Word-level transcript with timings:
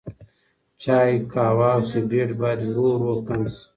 چای، 0.81 1.11
قهوه 1.31 1.67
او 1.75 1.81
سګرټ 1.91 2.29
باید 2.41 2.59
ورو 2.65 2.85
ورو 3.01 3.15
کم 3.27 3.41
شي. 3.53 3.63